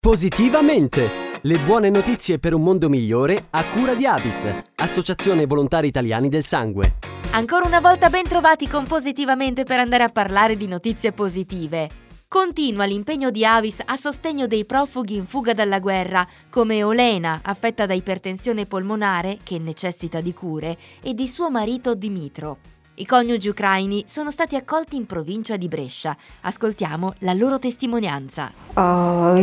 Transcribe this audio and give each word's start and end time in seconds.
Positivamente! 0.00 1.40
Le 1.42 1.58
buone 1.58 1.90
notizie 1.90 2.38
per 2.38 2.54
un 2.54 2.62
mondo 2.62 2.88
migliore 2.88 3.46
a 3.50 3.64
cura 3.64 3.96
di 3.96 4.06
Avis, 4.06 4.48
Associazione 4.76 5.44
Volontari 5.44 5.88
Italiani 5.88 6.28
del 6.28 6.44
Sangue. 6.44 6.98
Ancora 7.32 7.66
una 7.66 7.80
volta 7.80 8.08
ben 8.08 8.22
trovati 8.22 8.68
con 8.68 8.84
Positivamente 8.84 9.64
per 9.64 9.80
andare 9.80 10.04
a 10.04 10.08
parlare 10.08 10.56
di 10.56 10.68
notizie 10.68 11.10
positive. 11.10 11.90
Continua 12.28 12.84
l'impegno 12.84 13.32
di 13.32 13.44
Avis 13.44 13.82
a 13.84 13.96
sostegno 13.96 14.46
dei 14.46 14.64
profughi 14.64 15.16
in 15.16 15.26
fuga 15.26 15.52
dalla 15.52 15.80
guerra, 15.80 16.24
come 16.48 16.84
Olena, 16.84 17.40
affetta 17.42 17.84
da 17.84 17.92
ipertensione 17.92 18.66
polmonare, 18.66 19.38
che 19.42 19.58
necessita 19.58 20.20
di 20.20 20.32
cure, 20.32 20.78
e 21.02 21.12
di 21.12 21.26
suo 21.26 21.50
marito 21.50 21.96
Dimitro. 21.96 22.58
I 23.00 23.06
coniugi 23.06 23.48
ucraini 23.48 24.02
sono 24.08 24.32
stati 24.32 24.56
accolti 24.56 24.96
in 24.96 25.06
provincia 25.06 25.56
di 25.56 25.68
Brescia. 25.68 26.16
Ascoltiamo 26.40 27.14
la 27.18 27.32
loro 27.32 27.60
testimonianza. 27.60 28.50
Sono 28.74 29.38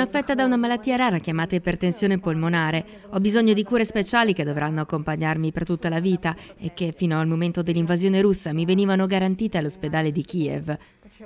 affetta 0.00 0.34
da 0.34 0.44
una 0.44 0.56
malattia 0.56 0.94
rara 0.94 1.18
chiamata 1.18 1.56
ipertensione 1.56 2.20
polmonare. 2.20 3.00
Ho 3.10 3.18
bisogno 3.18 3.52
di 3.52 3.64
cure 3.64 3.84
speciali 3.84 4.32
che 4.32 4.44
dovranno 4.44 4.82
accompagnarmi 4.82 5.50
per 5.50 5.64
tutta 5.64 5.88
la 5.88 5.98
vita 5.98 6.36
e 6.56 6.72
che 6.72 6.94
fino 6.96 7.18
al 7.18 7.26
momento 7.26 7.62
dell'invasione 7.62 8.20
russa 8.20 8.52
mi 8.52 8.64
venivano 8.64 9.06
garantite 9.06 9.58
all'ospedale 9.58 10.12
di 10.12 10.24
Kiev. 10.24 10.72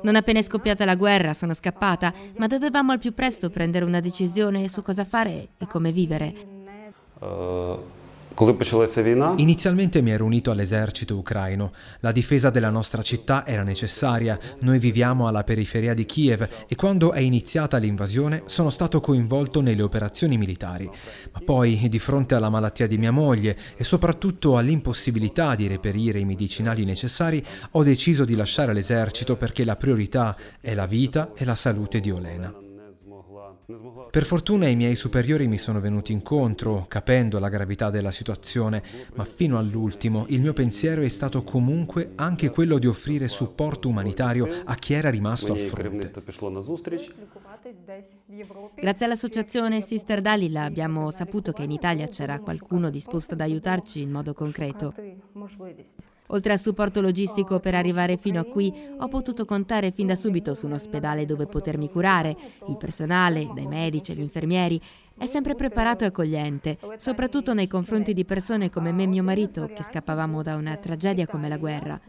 Non 0.01 0.17
appena 0.17 0.39
è 0.39 0.43
scoppiata 0.43 0.87
la 0.87 0.97
guerra 0.97 1.35
sono 1.35 1.53
scappata, 1.53 2.15
ma 2.39 2.47
dovevamo 2.47 2.93
al 2.93 2.99
più 2.99 3.13
presto 3.13 3.51
prendere 3.51 3.85
una 3.85 4.01
decisione 4.01 4.69
su 4.69 4.81
cosa 4.81 5.05
fare 5.05 5.49
e 5.59 5.67
come 5.67 5.93
vivere. 5.93 6.35
Uh 7.19 8.04
Inizialmente 9.37 10.03
mi 10.03 10.11
ero 10.11 10.25
unito 10.25 10.51
all'esercito 10.51 11.17
ucraino. 11.17 11.73
La 12.01 12.11
difesa 12.11 12.51
della 12.51 12.71
nostra 12.71 13.01
città 13.01 13.47
era 13.47 13.63
necessaria. 13.63 14.39
Noi 14.61 14.79
viviamo 14.79 15.29
alla 15.29 15.45
periferia 15.45 15.95
di 15.95 16.05
Kiev 16.05 16.49
e 16.67 16.75
quando 16.75 17.13
è 17.13 17.21
iniziata 17.21 17.77
l'invasione 17.77 18.43
sono 18.47 18.71
stato 18.71 19.01
coinvolto 19.01 19.61
nelle 19.61 19.83
operazioni 19.83 20.37
militari. 20.37 20.91
Ma 21.33 21.41
poi, 21.45 21.89
di 21.89 21.99
fronte 22.01 22.35
alla 22.35 22.49
malattia 22.49 22.89
di 22.89 22.99
mia 22.99 23.13
moglie 23.13 23.57
e 23.77 23.85
soprattutto 23.85 24.57
all'impossibilità 24.57 25.55
di 25.55 25.69
reperire 25.69 26.19
i 26.19 26.25
medicinali 26.25 26.85
necessari, 26.85 27.45
ho 27.73 27.83
deciso 27.85 28.25
di 28.25 28.35
lasciare 28.35 28.73
l'esercito 28.73 29.37
perché 29.37 29.65
la 29.65 29.77
priorità 29.77 30.37
è 30.61 30.75
la 30.75 30.87
vita 30.87 31.31
e 31.37 31.45
la 31.45 31.55
salute 31.55 32.01
di 32.01 32.11
Olena. 32.11 32.74
Per 34.11 34.25
fortuna 34.25 34.69
i 34.69 34.77
miei 34.77 34.95
superiori 34.95 35.49
mi 35.49 35.57
sono 35.57 35.81
venuti 35.81 36.13
incontro, 36.13 36.85
capendo 36.87 37.39
la 37.39 37.49
gravità 37.49 37.89
della 37.89 38.11
situazione, 38.11 38.83
ma 39.15 39.25
fino 39.25 39.57
all'ultimo 39.57 40.27
il 40.29 40.41
mio 40.41 40.53
pensiero 40.53 41.01
è 41.01 41.09
stato 41.09 41.43
comunque 41.43 42.13
anche 42.17 42.51
quello 42.51 42.79
di 42.79 42.87
offrire 42.87 43.27
supporto 43.29 43.89
umanitario 43.89 44.63
a 44.65 44.75
chi 44.75 44.93
era 44.93 45.09
rimasto 45.09 45.53
al 45.53 45.61
fronte. 45.61 46.13
Grazie 48.75 49.07
all'associazione 49.07 49.81
Sister 49.81 50.21
Dalila 50.21 50.65
abbiamo 50.65 51.11
saputo 51.11 51.53
che 51.53 51.63
in 51.63 51.71
Italia 51.71 52.07
c'era 52.07 52.39
qualcuno 52.41 52.91
disposto 52.91 53.33
ad 53.33 53.41
aiutarci 53.41 54.03
in 54.03 54.11
modo 54.11 54.35
concreto. 54.35 54.93
Oltre 56.29 56.53
al 56.55 56.61
supporto 56.61 57.03
logistico 57.03 57.61
per 57.61 57.75
arrivare 57.75 58.17
fino 58.17 58.41
a 58.41 58.45
qui, 58.45 58.73
ho 58.99 59.09
potuto 59.09 59.45
contare 59.45 59.91
fin 59.91 60.07
da 60.07 60.15
subito 60.15 60.55
su 60.55 60.67
un 60.67 60.73
ospedale 60.73 61.27
dove 61.27 61.47
potermi 61.47 61.91
curare. 61.91 62.35
Il 62.67 62.77
personale, 62.77 63.51
dai 63.55 63.67
medici 63.67 64.13
agli 64.13 64.21
infermieri, 64.21 64.81
è 65.17 65.27
sempre 65.27 65.55
preparato 65.55 66.03
e 66.03 66.09
accogliente, 66.09 66.79
soprattutto 66.97 67.55
nei 67.55 67.69
confronti 67.69 68.13
di 68.15 68.25
persone 68.25 68.71
come 68.71 68.91
me 68.91 69.05
e 69.05 69.07
mio 69.07 69.23
marito 69.23 69.71
che 69.73 69.85
scappavamo 69.85 70.43
da 70.43 70.57
una 70.57 70.77
tragedia 70.77 71.27
come 71.27 71.49
la 71.49 71.57
guerra. 71.57 72.01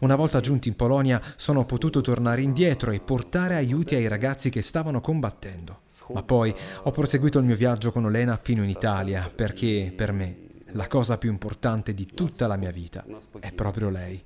Una 0.00 0.16
volta 0.16 0.40
giunti 0.40 0.68
in 0.68 0.76
Polonia 0.76 1.22
sono 1.36 1.64
potuto 1.64 2.00
tornare 2.00 2.42
indietro 2.42 2.90
e 2.90 3.00
portare 3.00 3.54
aiuti 3.54 3.94
ai 3.94 4.08
ragazzi 4.08 4.50
che 4.50 4.62
stavano 4.62 5.00
combattendo. 5.00 5.80
Ma 6.12 6.22
poi 6.22 6.54
ho 6.82 6.90
proseguito 6.90 7.38
il 7.38 7.46
mio 7.46 7.56
viaggio 7.56 7.92
con 7.92 8.04
Olena 8.04 8.38
fino 8.42 8.62
in 8.62 8.68
Italia 8.68 9.30
perché 9.34 9.92
per 9.94 10.12
me 10.12 10.45
la 10.76 10.86
cosa 10.86 11.18
più 11.18 11.30
importante 11.30 11.94
di 11.94 12.06
tutta 12.06 12.46
la 12.46 12.56
mia 12.56 12.70
vita 12.70 13.04
è 13.40 13.52
proprio 13.52 13.88
lei. 13.88 14.22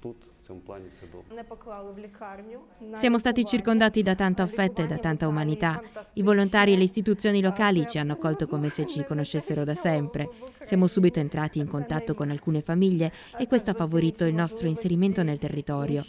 Siamo 2.96 3.18
stati 3.18 3.44
circondati 3.44 4.02
da 4.02 4.16
tanto 4.16 4.42
affetto 4.42 4.82
e 4.82 4.88
da 4.88 4.98
tanta 4.98 5.28
umanità. 5.28 5.80
I 6.14 6.22
volontari 6.22 6.72
e 6.72 6.76
le 6.76 6.82
istituzioni 6.82 7.40
locali 7.40 7.86
ci 7.86 7.98
hanno 7.98 8.14
accolto 8.14 8.48
come 8.48 8.68
se 8.68 8.84
ci 8.84 9.04
conoscessero 9.04 9.62
da 9.62 9.74
sempre. 9.74 10.28
Siamo 10.64 10.88
subito 10.88 11.20
entrati 11.20 11.60
in 11.60 11.68
contatto 11.68 12.14
con 12.14 12.30
alcune 12.30 12.62
famiglie 12.62 13.12
e 13.38 13.46
questo 13.46 13.70
ha 13.70 13.74
favorito 13.74 14.24
il 14.24 14.34
nostro 14.34 14.66
inserimento 14.66 15.22
nel 15.22 15.38
territorio. 15.38 16.02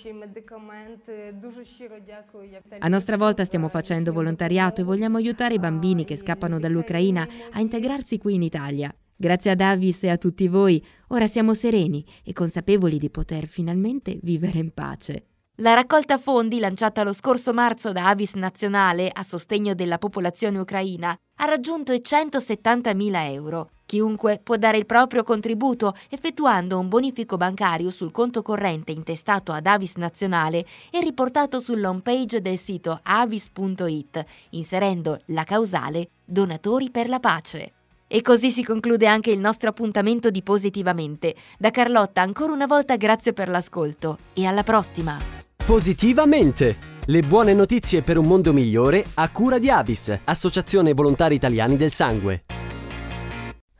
A 2.79 2.87
nostra 2.87 3.17
volta 3.17 3.45
stiamo 3.45 3.67
facendo 3.67 4.11
volontariato 4.11 4.81
e 4.81 4.85
vogliamo 4.85 5.17
aiutare 5.17 5.53
i 5.53 5.59
bambini 5.59 6.03
che 6.03 6.17
scappano 6.17 6.57
dall'Ucraina 6.57 7.27
a 7.51 7.59
integrarsi 7.59 8.17
qui 8.17 8.33
in 8.33 8.41
Italia. 8.41 8.91
Grazie 9.21 9.51
a 9.51 9.55
Davis 9.55 10.01
e 10.01 10.09
a 10.09 10.17
tutti 10.17 10.47
voi, 10.47 10.83
ora 11.09 11.27
siamo 11.27 11.53
sereni 11.53 12.03
e 12.23 12.33
consapevoli 12.33 12.97
di 12.97 13.11
poter 13.11 13.45
finalmente 13.45 14.17
vivere 14.23 14.57
in 14.57 14.73
pace. 14.73 15.25
La 15.57 15.75
raccolta 15.75 16.17
fondi 16.17 16.57
lanciata 16.57 17.03
lo 17.03 17.13
scorso 17.13 17.53
marzo 17.53 17.91
da 17.91 18.07
Avis 18.07 18.33
Nazionale 18.33 19.11
a 19.13 19.21
sostegno 19.21 19.75
della 19.75 19.99
popolazione 19.99 20.57
ucraina 20.57 21.15
ha 21.35 21.45
raggiunto 21.45 21.93
i 21.93 22.01
170.000 22.03 23.31
euro. 23.31 23.69
Chiunque 23.85 24.39
può 24.41 24.55
dare 24.55 24.77
il 24.77 24.87
proprio 24.87 25.21
contributo 25.21 25.93
effettuando 26.09 26.79
un 26.79 26.87
bonifico 26.87 27.37
bancario 27.37 27.91
sul 27.91 28.09
conto 28.09 28.41
corrente 28.41 28.91
intestato 28.91 29.51
ad 29.51 29.67
Avis 29.67 29.97
Nazionale 29.97 30.65
e 30.89 30.99
riportato 30.99 31.59
sull'home 31.59 32.01
page 32.01 32.41
del 32.41 32.57
sito 32.57 32.99
avis.it, 33.03 34.25
inserendo 34.51 35.19
la 35.25 35.43
causale 35.43 36.09
Donatori 36.25 36.89
per 36.89 37.07
la 37.07 37.19
pace. 37.19 37.73
E 38.13 38.21
così 38.21 38.51
si 38.51 38.61
conclude 38.61 39.07
anche 39.07 39.31
il 39.31 39.39
nostro 39.39 39.69
appuntamento 39.69 40.29
di 40.29 40.41
Positivamente. 40.43 41.33
Da 41.57 41.71
Carlotta 41.71 42.21
ancora 42.21 42.51
una 42.51 42.65
volta 42.65 42.97
grazie 42.97 43.31
per 43.31 43.47
l'ascolto 43.47 44.17
e 44.33 44.45
alla 44.45 44.63
prossima. 44.63 45.17
Positivamente! 45.65 46.89
Le 47.05 47.21
buone 47.21 47.53
notizie 47.53 48.01
per 48.01 48.17
un 48.17 48.25
mondo 48.25 48.51
migliore 48.51 49.05
a 49.13 49.29
cura 49.29 49.59
di 49.59 49.69
Avis, 49.69 50.13
Associazione 50.25 50.91
Volontari 50.91 51.35
Italiani 51.35 51.77
del 51.77 51.91
Sangue. 51.91 52.43